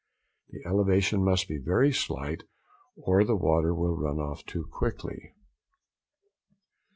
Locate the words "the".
0.49-0.65, 3.23-3.35